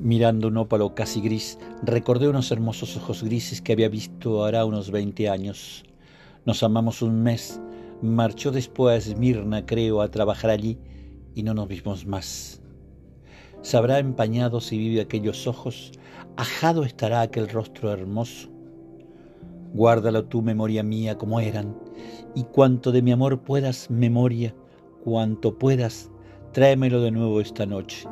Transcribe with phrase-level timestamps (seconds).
[0.00, 4.92] Mirando un ópalo casi gris, recordé unos hermosos ojos grises que había visto hará unos
[4.92, 5.82] veinte años.
[6.46, 7.60] Nos amamos un mes,
[8.00, 10.78] marchó después a Mirna, creo, a trabajar allí
[11.34, 12.62] y no nos vimos más.
[13.62, 15.90] ¿Sabrá empañado si vive aquellos ojos,
[16.36, 18.48] ajado estará aquel rostro hermoso.
[19.74, 21.76] Guárdalo tú, memoria mía, como eran,
[22.36, 24.54] y cuanto de mi amor puedas, memoria,
[25.02, 26.08] cuanto puedas,
[26.52, 28.08] tráemelo de nuevo esta noche